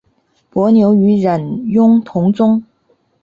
[0.49, 2.63] 伯牛与冉雍同宗。